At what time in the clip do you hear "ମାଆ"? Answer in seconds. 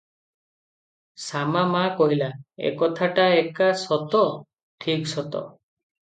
1.75-1.91